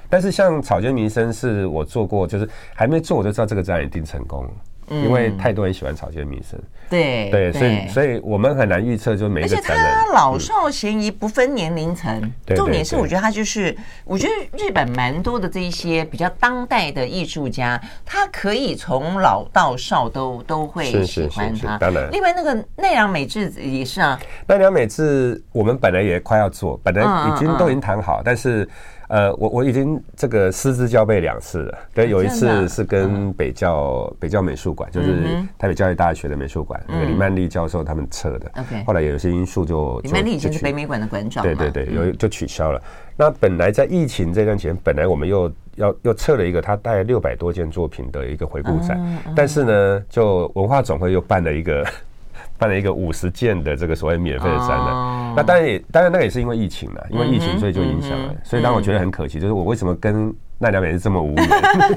[0.09, 4.47] 但是像草间弥生是我做过，就是还没做我就知道这个展览一定成功。
[4.89, 12.19] 因为太多人喜欢草间弥生，对对，所以所以我们很难预测，就每一个展览，而且他老少咸宜，不分年龄层。
[12.55, 21.77] 重点是，我觉得他就是，我觉得日本蛮多的这一些比较当代的艺术家，他可以从老到少都都会喜欢他。
[21.77, 24.19] 当然，另外那个奈良美智也是啊。
[24.47, 28.67] 奈良美智，我们本来也快要做，本来已经都已经谈好，但是。
[29.09, 31.77] 呃，我我已经这个失之交臂两次了。
[31.93, 35.23] 对，有一次是跟北教北教美术馆，就是
[35.57, 38.51] 台北教育大学的美术馆，那个李曼丽教授他们撤的。
[38.55, 41.43] OK，后来有些因素就李曼丽已经是北美馆的馆长。
[41.43, 42.81] 对对对，有就取消了。
[43.17, 51.85] 那本来在疫情这段期间，本来我们又要又测了一个他大概六百多件作品的一个回顾展，但是呢，就文化总会又办了一个。
[52.59, 60.31] 办了一个五十件的这个所谓免费的展览，哦、那当然也当然那个也是因为疫情了，因为疫情所以就影响了，所以当我觉得很可惜，就是我为什么跟。
[60.61, 61.41] 奈良美智这么无语，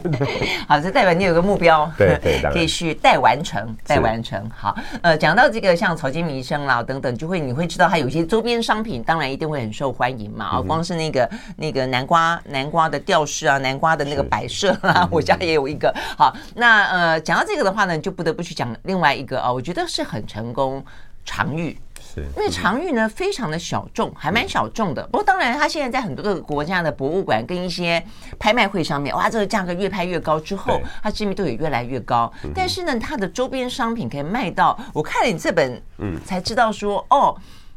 [0.68, 4.48] 好，这代表你有个目标，对对，可以去待完成，待完成。
[4.56, 10.44] 好，呃，讲到这个像草间弥生啦等等，就会你会知道它有一些周边商品，当然一定会很受欢迎嘛。
[10.44, 15.92] 啊，光是那个那个南瓜南瓜的吊饰啊，南瓜的那个摆设啊，我家也有一个。
[16.16, 20.84] 好，那呃，讲到这个的话呢，就不得不去讲另外一个啊，我觉得是很成功，
[21.24, 21.76] 常玉。
[22.16, 25.02] 因为常玉呢，非常的小众，还蛮小众的。
[25.06, 28.02] 不过当然，它现在在很多个国家的博物馆跟一些
[28.38, 32.32] 拍卖会上面，哇，这个价格越拍越高，之后它知名度也越来越高。
[32.54, 37.36] 但是呢，它的周边商品可以卖到，我看了你这本，嗯，才知道说，哦，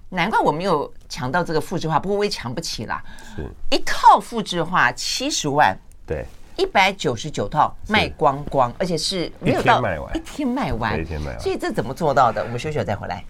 [0.10, 3.04] 难怪我没有抢到这个复制画，不过我也抢不起啦。
[3.36, 6.26] 是，一套复制画七十万，对，
[6.58, 9.80] 一百九十九套卖光光，而且是没有到
[10.13, 12.43] 一天卖完，一天卖完，所以这怎么做到的？
[12.43, 13.24] 我们休息了再回来。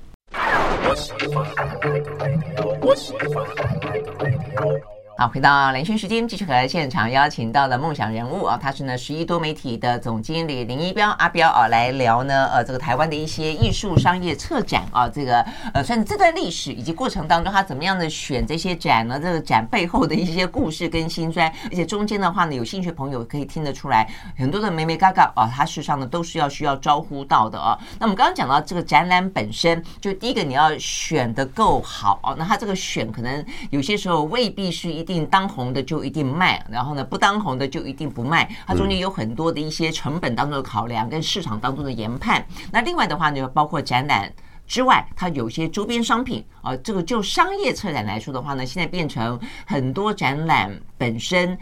[0.88, 2.80] 我喜欢爱爱爱爱爱爱爱爱爱爱
[3.26, 15.40] 爱爱爱爱爱好，回到兰萱时间，继续和现场邀请到了梦想人物啊，他是呢十一多媒体的总经理林一彪阿彪啊，来聊呢呃这个台湾的一些艺术商业策展啊，这个
[15.74, 19.18] 呃算是这段历史以及过程当中他怎么样的选这些展呢？
[19.18, 24.06] 这个展背后的一些故事跟辛酸，而且中间的话呢，有兴趣朋友可以听得出来
[24.38, 27.80] 很多的眉眉嘎嘎啊，他事实上呢都是要需要招呼到的啊。
[28.00, 35.05] 那我们刚刚讲到这个展览本身，就第一个你要选的够好啊，那他这个选可能有些时候未必是一。
[35.06, 38.50] 定当红的就一定卖，然后呢，不当红的就一定不卖。
[38.66, 42.46] 它中间有很多的一些成本当中的考量，跟市场当中的研判。
[42.72, 44.34] 那另外的话呢，包括展览
[44.66, 46.76] 之外，它有些周边商品啊。
[46.78, 51.58] 这个就商业策展来说的话呢，现在变成很多展览本身。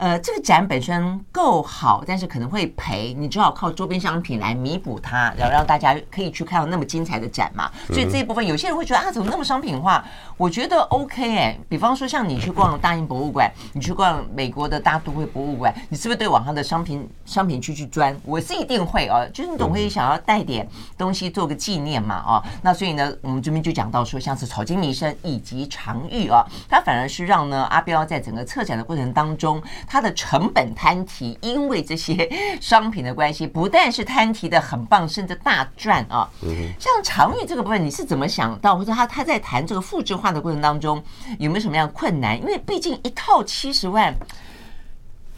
[0.00, 7.70] 呃，这个展本身够好，但是可能会赔，你只好靠周边商品来弥补它，然后让大家可以去看到那么精彩的展嘛。
[7.88, 10.02] 所以这一部分，有些人会觉得啊，怎么那么商品化？
[10.38, 11.58] 我觉得 OK 哎。
[11.68, 18.18] 比方说，像你去逛大英博物馆，你去逛美国的大都会博物馆，你是不是对网上的商品商品区去钻？
[18.24, 22.42] 我是一定会哦，就是你总会想要带点东西做个纪念嘛哦。
[22.62, 29.62] 那所以呢，我们这边就讲到说，像是草间弥生以及常玉啊，它反而是让呢阿彪在整个策展的过程当中。
[29.90, 36.30] 它的成本摊提，因为这些商品的关系，不但是摊提的很棒，甚至大赚啊。
[36.78, 41.02] 像常玉这个部分，你是怎么想到，或者他他在谈这个复制化的过程当中，
[41.40, 42.38] 有没有什么样的困难？
[42.40, 44.14] 因为毕竟一套七十万。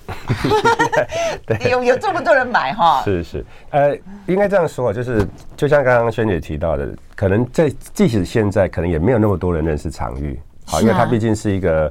[1.71, 3.01] 有有这么多人买哈？
[3.05, 11.91] 是是，呃，应该这样说啊，就是就像刚刚萱姐提到的，可能在即使现在，可能也没有那么多人认识常玉，好，因为它毕竟是一个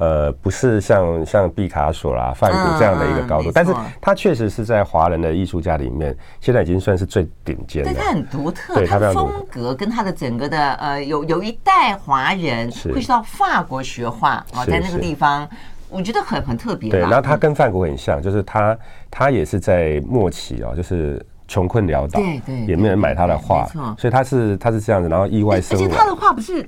[0.00, 7.92] 呃，不是像像毕卡索啦、梵谷这样的一个高度，但是他确实是在华人的艺术家里面，现在已经算是最顶尖的。
[7.92, 15.48] 对，它很独特，他的风格跟他的整个的呃，有有一代华人会去到法国学画啊，在那个地方。
[15.92, 16.88] 我觉得很很特别。
[16.88, 18.78] 对，然后他跟梵谷很像，就是他
[19.10, 23.66] 他也是在末期哦，就是穷困潦倒，对对，也没有人买他的画，
[23.98, 25.84] 所以他是他是这样子，然后意外身亡。
[25.84, 26.64] 而且他的画不是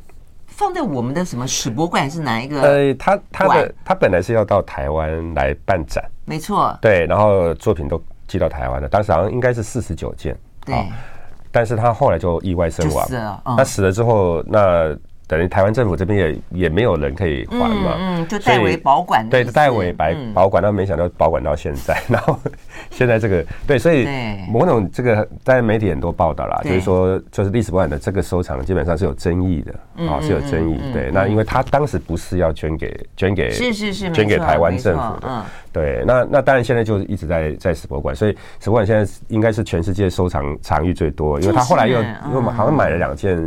[0.53, 2.61] 放在我们的什么史博馆，是哪一个？
[2.63, 10.87] 呃，他他的他本来是要到台湾来办展，没错，对，然后作品都寄到台湾了，当时好像应该是四十九件，对，
[11.51, 13.07] 但是他后来就意外身亡，
[13.57, 14.97] 他死了之后那。
[15.29, 22.39] 等于台湾政府这边也也没有人可以还嘛，嗯，嗯，就代为保管，对，代为白保管，但没想到保管到现在， 然后
[22.91, 24.07] 现在这个对，所以
[24.49, 35.45] 某种这个在媒体很多报道啦，就是说就是历史博物馆的这个收藏基本上是有争议的啊，是有争议，对，那因为他当时不是要捐给捐给是是是捐给台湾政府的。
[35.73, 41.99] 对，那那当然现在就一直在在史博馆，所以史博馆现在应该是全世界收藏藏玉最多，因为他后来又
[42.35, 43.39] 又好像买了两件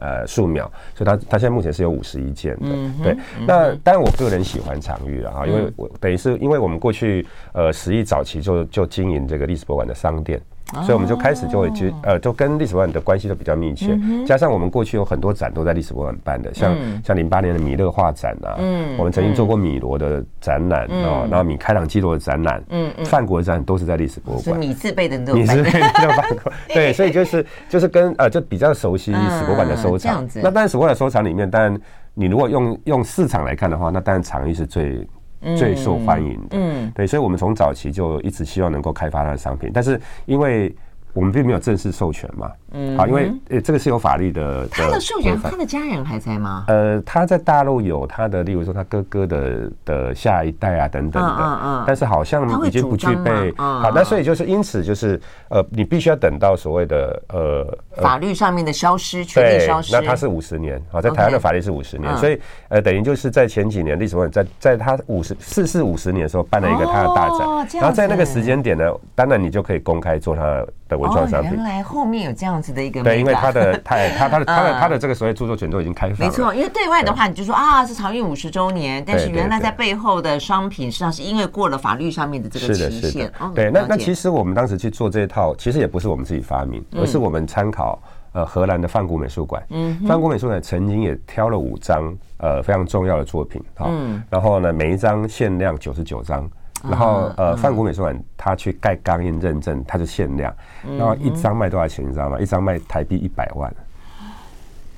[0.00, 2.66] 呃素描，所以他他现在目前是有五十一件的。
[3.04, 10.40] 对，那当然我个人喜欢藏玉了哈，因为我等于是因为我们过去呃十亿早期就就经营这个历史博物馆的商店。
[10.82, 13.98] 所以我们就开始就会去呃，就跟历史博物馆的关系都比较密切。
[14.26, 24.60] 加上我们过去有很多展都在历史博物馆办的，像像零八年的米勒画展啊，嗯，我们曾经做过米罗的展览哦，然后米开朗基罗的展览，嗯嗯，梵谷的展都是在历史博物馆。
[24.60, 26.52] 米字辈的都米字辈都办过。
[26.68, 30.28] 对，所以就是就是跟呃，就比较熟悉史博物馆的收藏。
[30.34, 31.80] 那当然，史博物馆的收藏里面，当然
[32.12, 35.08] 你如果用用市场来看的话，那当然场域是最。
[35.56, 40.74] 最受欢迎的，嗯，对，所以我们从早期就一直希望能够开发它的商品，但是因为。
[41.14, 44.68] 我们并没有正式授权嘛，嗯，好，因为呃，这个是有法律的。
[44.68, 46.64] 他的授权，他的家人还在吗？
[46.68, 53.54] 呃，他在大陆有他的，例如说他哥哥的的下一代啊等等的，嗯嗯，但是好像已经不具备。
[53.56, 59.92] 好，那所以就是因此就是呃，你必须要等到所谓的呃法律上面的消失，权利消失。
[59.92, 70.42] 那他是五十年，好，在台湾的法律是五十年，所以呃，等于就是在前几年历史文在在他五十逝世五十年的时候办了一个他的大展，然后在那个时间点呢，当然你就可以公开做他
[70.88, 71.52] 的文创商品。
[71.52, 76.24] 原来后面有这样子的一个对，因为他的他他他的 他的他的这个所谓著作权都已经开放了。
[76.24, 83.30] 没错，因为对外的话，你就说啊是常玉五十周年，但是原来在背后的商品实际上是因为过了法律上面的这个期限。
[83.54, 88.00] 对，那那其实我们当时去做这一套，其实也不是我们自己发明，而是我们参考
[88.32, 89.62] 呃荷兰的梵谷美术馆。
[89.70, 96.48] 嗯，梵谷美术馆曾经也挑了五张呃非常重要的作品，嗯，然后呢每一张限量九十九张。
[96.82, 100.54] 然后呃，梵谷美术馆他去盖钢印认证，它就限量。
[100.98, 102.38] 然后一张卖多少钱，你知道吗？
[102.38, 103.72] 一张卖台币一百万。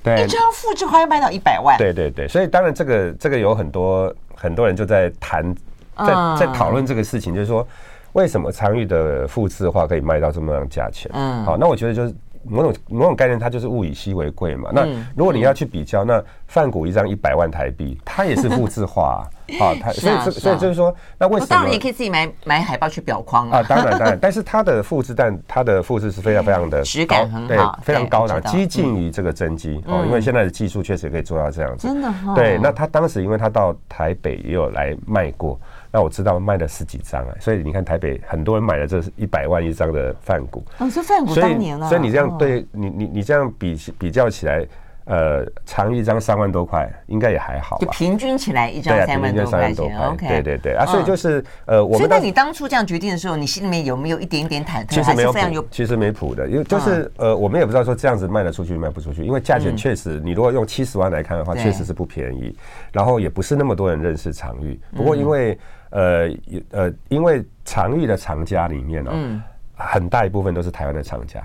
[0.03, 1.79] 对，一张复制画要卖到一百万。
[1.79, 5.55] 对对对，所以当然这个这个有很多很多人就在谈，
[5.97, 7.67] 在在讨论这个事情，就是说
[8.13, 11.11] 为什么常玉的复制画可以卖到这么样价钱？
[11.15, 12.15] 嗯，好，那我觉得就是。
[12.43, 14.71] 某种某种概念，它就是物以稀为贵嘛。
[14.73, 19.29] 那如果你要去比较，那范谷一张一百万台币，它也是复制化
[19.61, 19.75] 啊。
[19.81, 21.47] 它所以所以就是说，那为什么？
[21.49, 23.63] 当然也可以自己买买海报去裱框啊。
[23.63, 30.05] 当然当然，但是它的复制，但它的复制是非常非常的质感很好，非常高档，接近于这个真机哦。
[30.07, 31.87] 因为现在的技术确实可以做到这样子。
[31.87, 32.35] 真的哈。
[32.35, 35.61] 对，那他当时因为他到台北也有来卖过。
[35.93, 40.65] 那我知道卖了十几张啊，所以你看台北很多人买了这是一百万一张的泛股。
[40.79, 41.89] 哦，是梵谷当年了。
[41.89, 44.65] 所以你这样对你你你这样比比较起来，
[45.07, 47.77] 呃，长玉一张三万多块，应该也还好。
[47.79, 49.99] 就平均起来一张三万多块钱。
[49.99, 51.99] OK，对对对啊，所以就是呃，我们。
[51.99, 54.95] 所以，那你当初这样决定的时候，你心里面有没有一点点忐忑？
[54.95, 62.55] 其实没有有，其实没谱的，因为就是呃，我们也不知道说这样子卖得出去卖不出去，因为价钱确实，你如果用七十万来看的话，确实是不便宜。
[62.93, 65.59] 然后也不是那么多人认识常玉，不过因为。
[65.91, 66.31] 呃，
[66.71, 69.43] 呃，因为常玉的藏家里面哦，嗯、
[69.75, 71.43] 很大一部分都是台湾的藏家，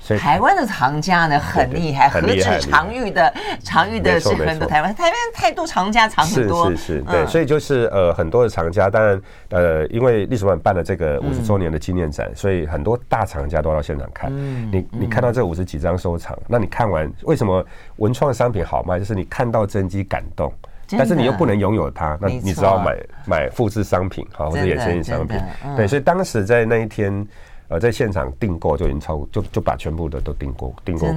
[0.00, 9.20] 所以台湾的藏家呢很厉害，何止常玉的常玉的是很多台湾台湾太多藏家藏很多，是是是，对，嗯、所以就是呃很多的藏家，当然
[9.50, 14.30] 呃因为历史馆办了这个五十周年的纪念展，嗯、所以很多大藏家都到现场看。
[14.32, 17.64] 嗯、你你看到这五十几张收藏，嗯、那你看完为什么
[17.96, 18.98] 文创商品好卖？
[18.98, 20.52] 就是你看到真迹感动。
[20.96, 25.38] 但是你又不能拥有它，那你只好买买复制商品哈，或者衍生品商品。
[25.76, 27.26] 对，所以当时在那一天，
[27.68, 31.14] 呃，在现场订购就已经超过，就就把全部的都订购订购过。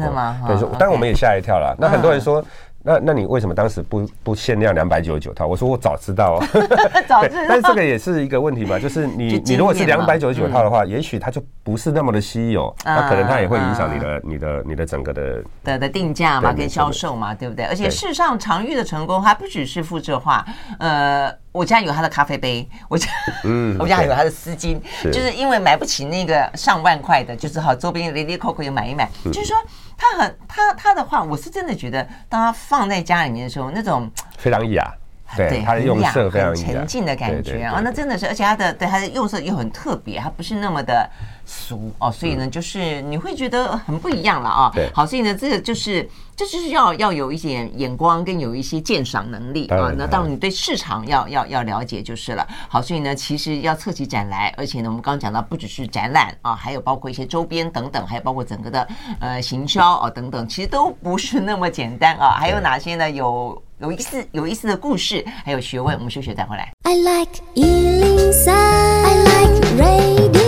[0.47, 1.75] 对，当然我们也吓一跳了。
[1.79, 2.43] 那很多人说。
[2.83, 5.45] 那那你为什么当时不不限量两百九十九套？
[5.45, 6.45] 我说我早知道哦，
[7.07, 7.45] 早知道。
[7.47, 17.65] 但是这个也是一个问题嘛，就是 你你如果是两百九十九套的话，也许它就不是那么的稀有，那可能它也会影响你的你的你的整个的的的定价嘛，跟销售嘛，对不对？
[17.65, 20.43] 而且事实上，常玉的成功还不只是复制化。
[20.79, 23.07] 呃，我家有他的咖啡杯，我家
[23.43, 29.55] 嗯， 我家还有他的丝巾，就是因为买不起那个上万块的，就是好周边哩哩扣扣也买一买，就是说。
[30.01, 34.91] 他很他他的话，我是真的觉得，当他放在家里面的时候，那种非常雅，
[35.37, 41.07] 对，他的用色非常沉静的感觉啊，那真的是，而且他的对他的用色又很特别，他不是那么的。
[41.51, 44.71] 俗哦，所以呢，就是你会觉得很不一样了啊。
[44.73, 49.91] 对，好，所以呢，这个就是，这就是要要有一点眼光跟有一些鉴赏能力啊。
[49.97, 52.47] 那当然，你对市场要要要了解就是了。
[52.69, 58.87] 好，所以呢，其实要策起展来，而且呢，我们刚刚讲到，不只是展览啊，还有包括一些周边等等，还有包括整个的
[59.19, 62.31] 呃行销啊等等，其实都不是那么简单啊。
[62.31, 63.11] 还有哪些呢？
[63.11, 65.97] 有有意思有意思的故事，还有学问。
[65.97, 66.71] 我们休学再回来。
[66.83, 70.40] I like 103, I like radio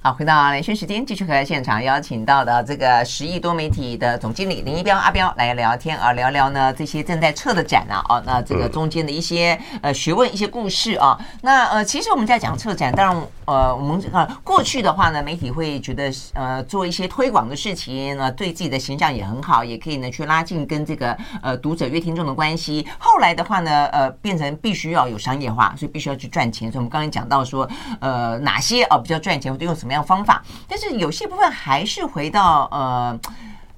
[0.00, 22.86] 好，回到连线时间，继续和现场邀请到的这个十亿多媒体的总经理林一彪阿彪来聊天啊，聊聊呢这些正在撤的展啊，哦，那这个中间的一些呃学问、一些故事啊，那呃其实我们在讲策展，当然呃我们呃过去的话呢，媒体会觉得呃做一些推广的事情，呢，对自己的形象也很好，也可以呢去拉近跟这个呃读者、阅听众的关系。
[23.00, 26.70] 后来的话呢，呃变成必须要有商业化，所以必须要去赚钱。
[26.70, 27.68] 所以我们刚才讲到说，
[28.00, 33.18] 呃哪些啊比较赚钱，或者用什么样的方法，但是有些部分还是回到呃，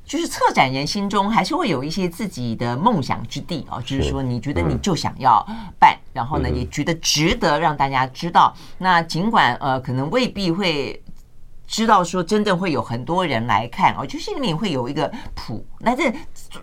[0.05, 5.47] 就是策展人心中还是会有一些自己的梦想之地啊，就是说你觉得你就想要
[5.79, 8.55] 办，然后呢也觉得值得让大家知道。
[8.79, 11.03] 那尽管呃可能未必会。
[11.73, 16.13] 知道说真正会有很多人来看哦，就心里面会有一个谱，那这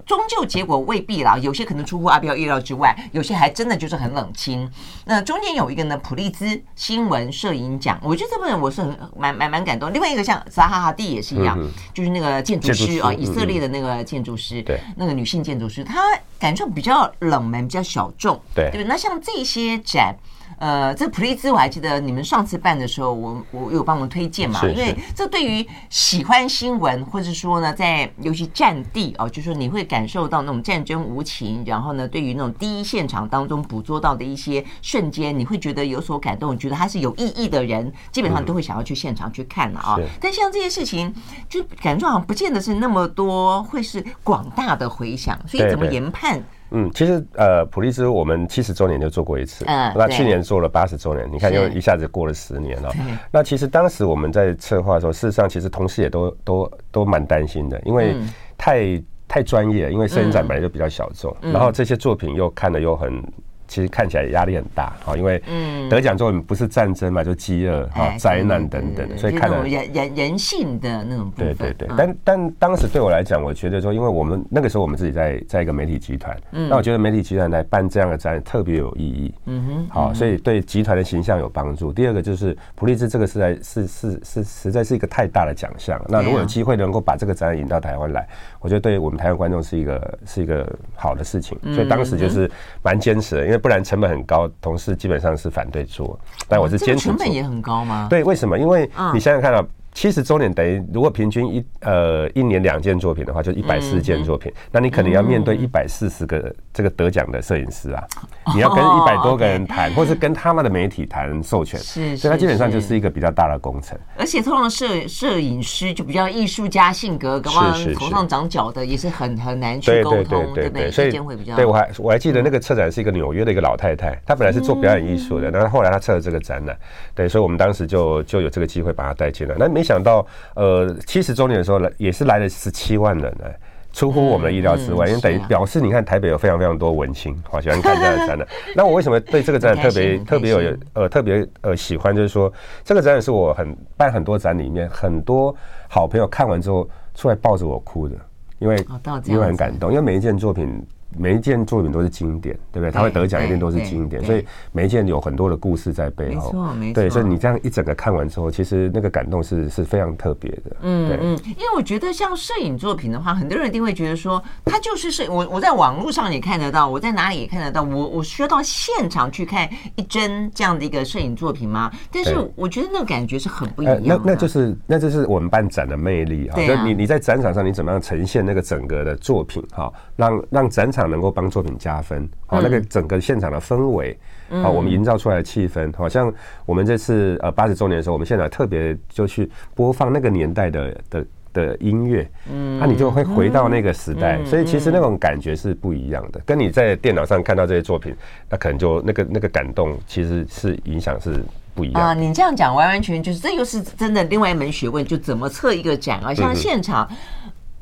[0.06, 4.70] 终究结果未必啦，有些可能出乎阿彪意料之外，有些还真的就是很冷清。
[5.06, 9.92] 那中间有一个呢，普利兹新闻摄影奖，我觉得这部分我是很蛮蛮蛮感动。
[9.94, 16.02] 另外一个像撒哈哈蒂也是一样，嗯、就是那个建筑师啊，以色列的那个建筑师，对，那个女性建筑师，她
[16.38, 18.84] 感受比较冷门，比较小众，对对。
[18.84, 20.16] 那像这些展。
[20.58, 39.98] 呃，这普利兹我还记得你们上次办的时候，我我有帮忙推荐嘛，因为这对于喜欢新闻或者说呢，在尤其战地哦，就是说你会感受到那种战争无情，然后呢，对于那种第一现场当中捕捉到的一些瞬间，你会觉得有所感动，觉得它是有意义的人，基本上都会想要去现场去看了啊。
[40.20, 41.14] 但像这些事情，
[41.48, 46.44] 就感觉好像不见得是那么多，会是广大的回响，所以怎么研判？
[46.72, 52.92] 嗯，其实呃，普利兹我们七十周年就做过一次，嗯，那去年做了八十周年，你看又一下子过了十年了。
[53.32, 58.16] 那其实当时我们在策划的时候，事实上其实同事也都都都蛮担心的，因为
[58.58, 63.24] 太太专业，因为摄影展本来就比较小众，然后这些作品又看得又很。
[63.68, 65.42] 其实看起来压力很大哈，因为
[65.90, 71.32] 得奖作品不是战争嘛，就饥饿哈、灾难等等，所以看到人人人性的那种。
[71.36, 79.34] 对对对，但但当时对我来讲，我觉得说，因为我们那个时候我们自己在在一个媒体集团，那我觉得媒体集团来办这样的展特别有意义。
[79.46, 81.92] 嗯哼，好，所以对集团的形象有帮助。
[81.92, 86.02] 第二个就是普利兹这个是在是是是实在是一个太大的奖项。
[86.08, 88.28] 那如果有机会能够把这个展览引到台湾来，
[88.60, 91.56] 我觉得对我们台湾观众是一个是一个好的事情。
[91.76, 92.50] 所以当时就是
[92.82, 93.58] 蛮坚持的，因为。
[93.58, 97.12] 不然成本很高，同事基本上是反对做，但我是坚持做。
[97.12, 98.08] 成本也很高吗？
[98.10, 98.58] 对，为什么？
[98.58, 99.66] 因为你想想看啊。
[99.98, 104.54] 七十周年等于，如果平均一呃一年两件作品的话，就一百四十件作品。
[104.72, 108.04] 那你可能要面对一百四十个这个得奖的摄影师啊，
[108.54, 113.98] 你要跟一百多个人谈，或是跟他们的媒体谈授权，是，所以它基本上就是一个比较大的工程。
[114.16, 120.92] 而且通常摄摄影师就比较艺术家性格，刚刚头上长角的也是很很难去沟通，对不对？
[120.92, 121.10] 所以
[121.56, 126.78] 对我还我还记得那个策展是一个纽约的一个老太太，她本来是做表演艺术的，然后后来她策了这个展览，
[127.16, 129.87] 对，所以我们当时就就有这个机会把她带进来，那没。
[129.88, 130.26] 想到
[130.56, 133.58] 呃七十周年的时候来也是来了十七万人来，
[133.94, 138.46] 出乎我们的意料之外，因为等于表示你看台北有非常非常多文青，好喜欢看这样的展览。
[138.76, 142.14] 那我为什么对这个展览特别特别有呃特别呃喜欢？
[142.14, 142.52] 就是说
[142.84, 145.56] 这个展览是我很办很多展里面很多
[145.88, 148.16] 好朋友看完之后出来抱着我哭的，
[148.60, 148.86] 因为
[149.24, 150.86] 因为很感动，因为每一件作品
[151.16, 152.92] 每一件作品都是经典，对不对？
[152.92, 156.52] 他会得奖一定都是经典，所以每一件有很多的故事在背后。
[156.52, 156.94] 没错，没错。
[156.96, 160.76] 对，所以你这样一整个看完之后，其实那个感动是是非常特别的。
[160.82, 165.34] 嗯嗯，因为我觉得像摄影作品的话，很多人一定会觉得说，它就是摄影。
[165.34, 167.84] 我我在网络上也看得到，我在哪里也看得到。
[167.84, 171.92] 我我需要到现场去看一帧这样的一个摄影作品吗？
[172.12, 174.02] 但是我觉得那个感觉是很不一样的。
[174.04, 176.56] 那那就是那就是我们办展的魅力啊！
[176.56, 179.92] 就你你在展场上，你怎么样呈现那个整个的作品哈？
[180.16, 184.18] 让让展场能够帮作品加分，好，那个整个现场的氛围，
[184.64, 186.34] 好，我们营造出来的气氛，好像
[186.66, 198.16] 我们这次呃八十周年的时候，我们现场特别就去播放那个年代的的的音乐，嗯，那你就会回到那个时代，所以其实那种感觉是不一样的，跟你在电脑上看到这些作品，
[198.50, 201.44] 那可能就那个那个感动其实是影响是
[201.76, 202.14] 不一样啊。
[202.14, 207.08] 你这样讲完完全就是这又是真的另外一门学问，就怎么测一个展啊，像现场。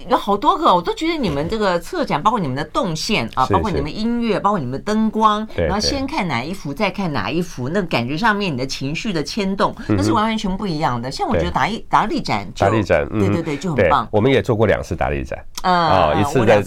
[0.10, 11.10] 有好多个，我都觉得你们这个策展，包括你们的动线啊，包括你们音乐，包括你们灯光，然后先看哪一幅，再看哪一幅，那个感觉上面你的情绪的牵动，那是完完全不一样的。
[11.10, 14.08] 像我觉得达利达利展，达利展，对对对，就很棒。
[14.12, 16.62] 我们也做过两次达利展，啊，一次在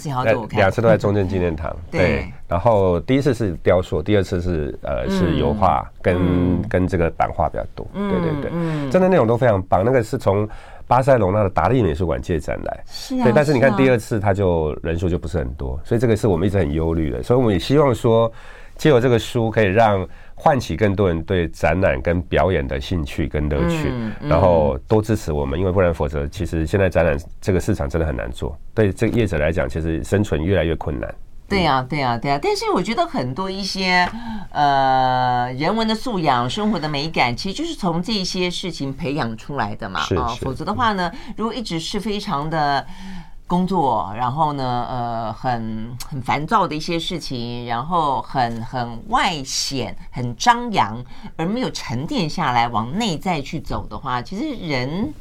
[0.49, 2.31] 两次都在中正纪念堂， 对。
[2.47, 9.85] 然后第一次是雕塑，第二次是呃是油画跟跟这个版画比较多，对对对，真的内容都非常棒。
[9.85, 10.49] 那个是从。
[10.89, 17.21] 巴塞隆纳的达利美术馆借展来，是啊，对，但是你看第二次，它就人数就不是很多，所以这个是我们一直很忧虑的。
[17.21, 18.29] 所以我们也希望说，
[18.75, 31.13] 借由这个书，可以让唤起更多人对展览跟表演的兴趣跟乐趣，然后多支持我们，因为不然否则，其实现在展览这个市场真的很难做，对这个业者来讲，其实生存越来越困难。
[31.49, 34.07] 对呀，对呀，对呀，但是我觉得很多一些
[34.51, 40.01] 呃人文的素养、生活的美感，其实就是从这些事情培养出来的嘛。
[40.01, 42.85] 啊，否则的话呢，如果一直是非常的
[43.47, 51.03] 工作，然后呢，呃，很很烦躁的一些事情，然后很很外显、很张扬，
[51.35, 55.11] 而没有沉淀下来往内在去走的话，其实人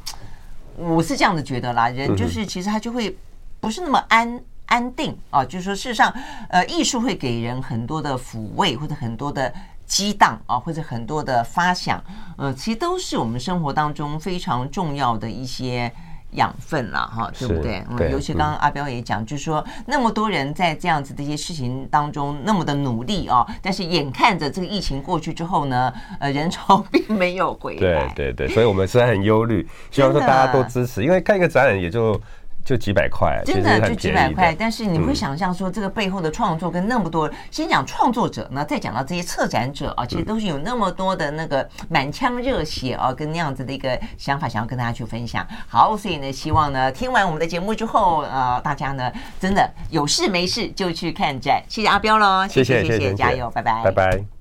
[0.76, 3.16] 我是这样子觉得啦，人就是其实他就会
[3.60, 4.40] 不是那么安。
[4.68, 6.12] 安定啊，就是说，事实上，
[6.48, 9.52] 呃，艺术会给人很多的抚慰，或者很多的
[9.86, 12.02] 激荡啊，或者很多的发想，
[12.36, 15.90] 呃，其实都是我们生活当中非常重要的一些
[16.32, 17.82] 养分了，哈，对不对？
[17.88, 25.90] 嗯，尤其刚刚阿彪也讲，就是说，那么多人在这样子的一些事情当中那么的努力啊，但是眼看着这个疫情过去之后呢，
[26.20, 32.20] 呃，人潮 并没有回来，对对对，所以我们实在很忧虑，希望说大家都支持，因为看一个展览也就。
[32.68, 34.54] 就几百块，真的就几百块。
[34.54, 45.46] 但是你会想象说，这个背后的创作跟那么多，嗯、先讲创作者呢，再讲到这些策展者啊，其实都是有那么多的那个满腔热血啊，跟那样子的一个想法，想要跟大家去分享。
[45.66, 49.10] 好，所以呢，希望呢，听完我们的节目之后，呃，大家呢，
[49.40, 51.62] 真的有事没事就去看展。
[51.70, 54.37] 谢谢阿彪喽，谢谢谢谢，加油，拜拜，拜拜。